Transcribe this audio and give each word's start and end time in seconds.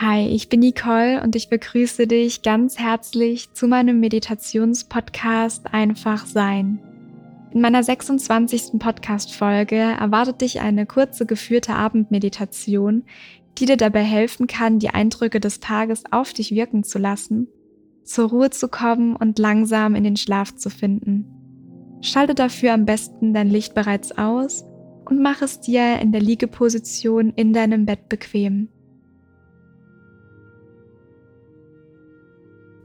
Hi, 0.00 0.28
ich 0.28 0.48
bin 0.48 0.60
Nicole 0.60 1.20
und 1.24 1.34
ich 1.34 1.48
begrüße 1.48 2.06
dich 2.06 2.42
ganz 2.42 2.78
herzlich 2.78 3.52
zu 3.52 3.66
meinem 3.66 3.98
Meditationspodcast 3.98 5.74
Einfach 5.74 6.24
Sein. 6.24 6.78
In 7.50 7.60
meiner 7.60 7.82
26. 7.82 8.78
Podcast-Folge 8.78 9.74
erwartet 9.74 10.40
dich 10.40 10.60
eine 10.60 10.86
kurze 10.86 11.26
geführte 11.26 11.74
Abendmeditation, 11.74 13.06
die 13.58 13.64
dir 13.64 13.76
dabei 13.76 14.04
helfen 14.04 14.46
kann, 14.46 14.78
die 14.78 14.90
Eindrücke 14.90 15.40
des 15.40 15.58
Tages 15.58 16.04
auf 16.12 16.32
dich 16.32 16.52
wirken 16.52 16.84
zu 16.84 17.00
lassen, 17.00 17.48
zur 18.04 18.28
Ruhe 18.28 18.50
zu 18.50 18.68
kommen 18.68 19.16
und 19.16 19.40
langsam 19.40 19.96
in 19.96 20.04
den 20.04 20.16
Schlaf 20.16 20.54
zu 20.54 20.70
finden. 20.70 21.24
Schalte 22.02 22.36
dafür 22.36 22.72
am 22.72 22.86
besten 22.86 23.34
dein 23.34 23.48
Licht 23.48 23.74
bereits 23.74 24.16
aus 24.16 24.64
und 25.06 25.20
mach 25.20 25.42
es 25.42 25.58
dir 25.58 25.98
in 25.98 26.12
der 26.12 26.20
Liegeposition 26.20 27.32
in 27.34 27.52
deinem 27.52 27.84
Bett 27.84 28.08
bequem. 28.08 28.68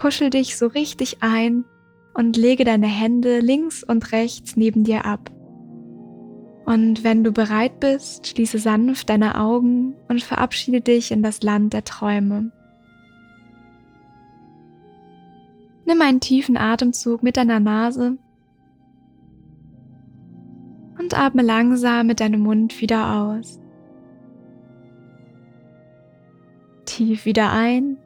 Kuschel 0.00 0.30
dich 0.30 0.56
so 0.56 0.66
richtig 0.66 1.18
ein 1.20 1.66
und 2.14 2.38
lege 2.38 2.64
deine 2.64 2.86
Hände 2.86 3.40
links 3.40 3.84
und 3.84 4.12
rechts 4.12 4.56
neben 4.56 4.82
dir 4.82 5.04
ab. 5.04 5.30
Und 6.64 7.04
wenn 7.04 7.22
du 7.22 7.32
bereit 7.32 7.80
bist, 7.80 8.26
schließe 8.28 8.58
sanft 8.58 9.10
deine 9.10 9.38
Augen 9.38 9.94
und 10.08 10.22
verabschiede 10.22 10.80
dich 10.80 11.10
in 11.10 11.22
das 11.22 11.42
Land 11.42 11.74
der 11.74 11.84
Träume. 11.84 12.50
Nimm 15.84 16.00
einen 16.00 16.20
tiefen 16.20 16.56
Atemzug 16.56 17.22
mit 17.22 17.36
deiner 17.36 17.60
Nase 17.60 18.16
und 20.98 21.12
atme 21.18 21.42
langsam 21.42 22.06
mit 22.06 22.20
deinem 22.20 22.40
Mund 22.40 22.80
wieder 22.80 23.20
aus. 23.20 23.60
Tief 26.86 27.26
wieder 27.26 27.52
ein 27.52 27.98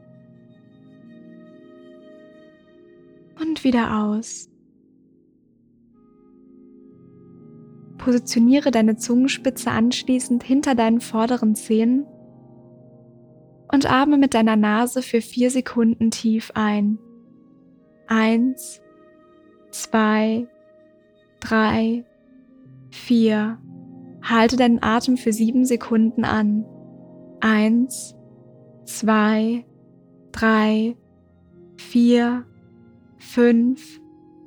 wieder 3.65 4.05
aus. 4.05 4.49
Positioniere 7.99 8.71
deine 8.71 8.97
Zungenspitze 8.97 9.71
anschließend 9.71 10.45
hinter 10.45 10.75
deinen 10.75 11.01
vorderen 11.01 11.55
Zähnen 11.55 12.07
und 13.73 13.91
atme 13.91 14.19
mit 14.19 14.35
deiner 14.35 14.57
Nase 14.57 15.03
für 15.03 15.21
vier 15.21 15.51
Sekunden 15.51 16.11
tief 16.11 16.53
ein. 16.55 16.99
Eins, 18.07 18.83
zwei, 19.71 20.47
drei, 21.41 22.05
vier. 22.91 23.59
Halte 24.23 24.57
deinen 24.57 24.83
Atem 24.83 25.17
für 25.17 25.33
sieben 25.33 25.65
Sekunden 25.65 26.25
an. 26.25 26.65
Eins, 27.41 28.15
zwei, 28.85 29.67
drei, 30.33 30.97
vier, 31.77 32.47
fünf, 33.25 34.01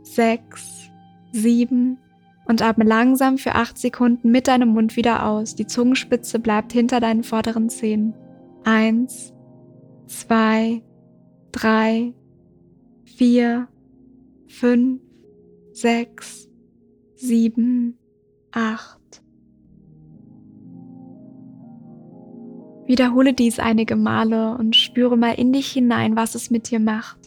sechs, 0.03 0.89
sieben 1.31 1.97
und 2.45 2.61
atme 2.61 2.86
langsam 2.86 3.38
für 3.38 3.56
acht 3.56 3.78
Sekunden 3.78 4.31
mit 4.31 4.47
deinem 4.47 4.69
Mund 4.69 4.95
wieder 4.95 5.25
aus. 5.25 5.56
Die 5.56 5.67
Zungenspitze 5.67 6.39
bleibt 6.39 6.72
hinter 6.72 7.00
deinen 7.00 7.23
vorderen 7.23 7.69
Zähnen. 7.69 8.14
Eins, 8.64 9.34
zwei, 10.06 10.81
drei, 11.52 12.14
vier, 13.03 13.67
fünf, 14.47 15.02
sechs, 15.73 16.50
sieben, 17.16 17.97
acht. 18.52 18.97
Wiederhole 22.86 23.34
dies 23.34 23.59
einige 23.59 23.97
Male 23.97 24.58
und 24.58 24.75
spüre 24.75 25.17
mal 25.17 25.34
in 25.34 25.52
dich 25.52 25.72
hinein, 25.72 26.16
was 26.16 26.36
es 26.36 26.50
mit 26.50 26.72
dir 26.72 26.80
macht. 26.80 27.27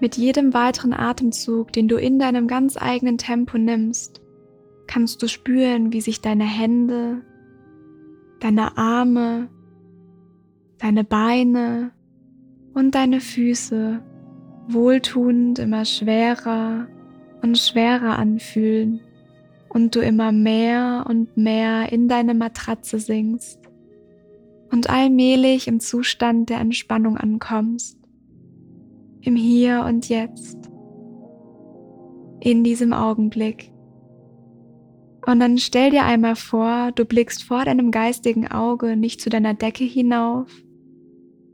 Mit 0.00 0.16
jedem 0.16 0.52
weiteren 0.52 0.92
Atemzug, 0.92 1.72
den 1.72 1.88
du 1.88 1.96
in 1.96 2.18
deinem 2.18 2.48
ganz 2.48 2.76
eigenen 2.76 3.16
Tempo 3.16 3.56
nimmst, 3.56 4.20
kannst 4.86 5.22
du 5.22 5.28
spüren, 5.28 5.92
wie 5.92 6.00
sich 6.00 6.20
deine 6.20 6.44
Hände, 6.44 7.22
deine 8.40 8.76
Arme, 8.76 9.48
deine 10.78 11.02
Beine 11.02 11.92
und 12.74 12.94
deine 12.94 13.20
Füße 13.20 14.02
wohltuend 14.68 15.58
immer 15.58 15.84
schwerer 15.84 16.88
und 17.42 17.56
schwerer 17.56 18.18
anfühlen 18.18 19.00
und 19.68 19.94
du 19.94 20.00
immer 20.00 20.32
mehr 20.32 21.06
und 21.08 21.36
mehr 21.36 21.90
in 21.92 22.08
deine 22.08 22.34
Matratze 22.34 22.98
sinkst 22.98 23.60
und 24.70 24.90
allmählich 24.90 25.68
im 25.68 25.80
Zustand 25.80 26.50
der 26.50 26.60
Entspannung 26.60 27.16
ankommst 27.16 27.98
im 29.26 29.34
Hier 29.34 29.84
und 29.86 30.08
Jetzt, 30.08 30.70
in 32.40 32.62
diesem 32.62 32.92
Augenblick. 32.92 33.72
Und 35.26 35.40
dann 35.40 35.58
stell 35.58 35.90
dir 35.90 36.04
einmal 36.04 36.36
vor, 36.36 36.92
du 36.92 37.04
blickst 37.04 37.42
vor 37.42 37.64
deinem 37.64 37.90
geistigen 37.90 38.46
Auge 38.46 38.96
nicht 38.96 39.20
zu 39.20 39.28
deiner 39.28 39.54
Decke 39.54 39.82
hinauf, 39.82 40.48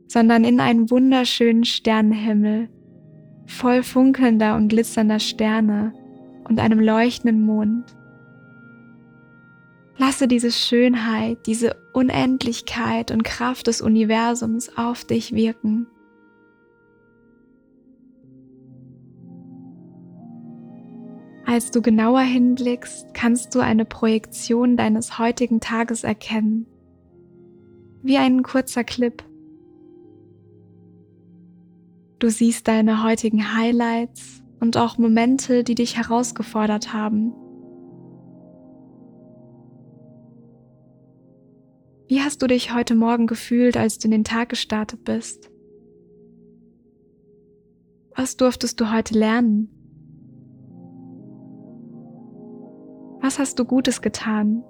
sondern 0.06 0.44
in 0.44 0.60
einen 0.60 0.90
wunderschönen 0.90 1.64
Sternenhimmel, 1.64 2.68
voll 3.46 3.82
funkelnder 3.82 4.56
und 4.56 4.68
glitzernder 4.68 5.18
Sterne 5.18 5.94
und 6.46 6.60
einem 6.60 6.78
leuchtenden 6.78 7.46
Mond. 7.46 7.96
Lasse 9.96 10.28
diese 10.28 10.52
Schönheit, 10.52 11.46
diese 11.46 11.76
Unendlichkeit 11.94 13.10
und 13.10 13.24
Kraft 13.24 13.66
des 13.66 13.80
Universums 13.80 14.76
auf 14.76 15.06
dich 15.06 15.32
wirken. 15.34 15.86
Als 21.52 21.70
du 21.70 21.82
genauer 21.82 22.22
hinblickst, 22.22 23.12
kannst 23.12 23.54
du 23.54 23.60
eine 23.60 23.84
Projektion 23.84 24.78
deines 24.78 25.18
heutigen 25.18 25.60
Tages 25.60 26.02
erkennen, 26.02 26.64
wie 28.02 28.16
ein 28.16 28.42
kurzer 28.42 28.84
Clip. 28.84 29.22
Du 32.20 32.30
siehst 32.30 32.68
deine 32.68 33.04
heutigen 33.04 33.54
Highlights 33.54 34.42
und 34.60 34.78
auch 34.78 34.96
Momente, 34.96 35.62
die 35.62 35.74
dich 35.74 35.98
herausgefordert 35.98 36.94
haben. 36.94 37.34
Wie 42.08 42.22
hast 42.22 42.40
du 42.40 42.46
dich 42.46 42.72
heute 42.72 42.94
Morgen 42.94 43.26
gefühlt, 43.26 43.76
als 43.76 43.98
du 43.98 44.06
in 44.06 44.12
den 44.12 44.24
Tag 44.24 44.48
gestartet 44.48 45.04
bist? 45.04 45.50
Was 48.16 48.38
durftest 48.38 48.80
du 48.80 48.90
heute 48.90 49.18
lernen? 49.18 49.81
Was 53.32 53.38
hast 53.38 53.58
du 53.58 53.64
Gutes 53.64 54.02
getan? 54.02 54.62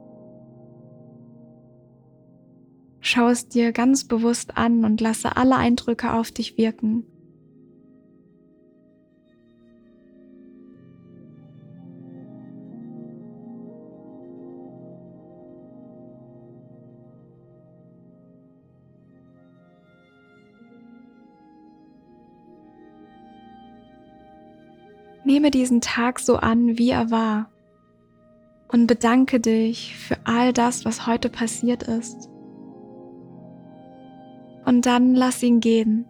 Schau 3.00 3.26
es 3.28 3.48
dir 3.48 3.72
ganz 3.72 4.04
bewusst 4.04 4.56
an 4.56 4.84
und 4.84 5.00
lasse 5.00 5.36
alle 5.36 5.56
Eindrücke 5.56 6.12
auf 6.12 6.30
dich 6.30 6.56
wirken. 6.56 7.02
Nehme 25.24 25.50
diesen 25.50 25.80
Tag 25.80 26.20
so 26.20 26.36
an, 26.36 26.78
wie 26.78 26.90
er 26.90 27.10
war 27.10 27.51
und 28.72 28.86
bedanke 28.86 29.38
dich 29.38 29.94
für 29.96 30.16
all 30.24 30.52
das, 30.52 30.84
was 30.84 31.06
heute 31.06 31.28
passiert 31.28 31.82
ist. 31.82 32.28
Und 34.64 34.86
dann 34.86 35.14
lass 35.14 35.42
ihn 35.42 35.60
gehen. 35.60 36.06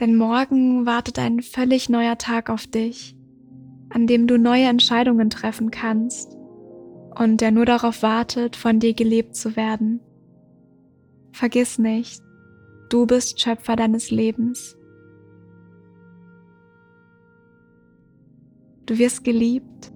Denn 0.00 0.16
morgen 0.16 0.86
wartet 0.86 1.18
ein 1.18 1.42
völlig 1.42 1.88
neuer 1.88 2.18
Tag 2.18 2.50
auf 2.50 2.66
dich, 2.66 3.14
an 3.90 4.06
dem 4.06 4.26
du 4.26 4.38
neue 4.38 4.64
Entscheidungen 4.64 5.30
treffen 5.30 5.70
kannst 5.70 6.36
und 7.14 7.40
der 7.40 7.50
nur 7.50 7.66
darauf 7.66 8.02
wartet, 8.02 8.56
von 8.56 8.80
dir 8.80 8.94
gelebt 8.94 9.36
zu 9.36 9.54
werden. 9.54 10.00
Vergiss 11.32 11.78
nicht, 11.78 12.22
du 12.88 13.06
bist 13.06 13.40
Schöpfer 13.40 13.76
deines 13.76 14.10
Lebens. 14.10 14.76
Du 18.92 18.98
wirst 18.98 19.24
geliebt, 19.24 19.90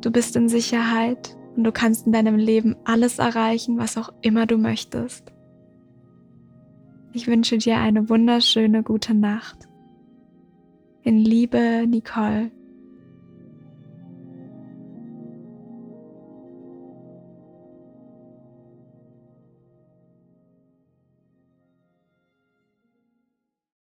du 0.00 0.10
bist 0.10 0.36
in 0.36 0.48
Sicherheit 0.48 1.36
und 1.54 1.64
du 1.64 1.70
kannst 1.70 2.06
in 2.06 2.12
deinem 2.12 2.36
Leben 2.36 2.74
alles 2.84 3.18
erreichen, 3.18 3.76
was 3.76 3.98
auch 3.98 4.08
immer 4.22 4.46
du 4.46 4.56
möchtest. 4.56 5.34
Ich 7.12 7.26
wünsche 7.26 7.58
dir 7.58 7.76
eine 7.76 8.08
wunderschöne 8.08 8.82
gute 8.82 9.12
Nacht. 9.12 9.68
In 11.02 11.18
Liebe, 11.18 11.84
Nicole. 11.86 12.50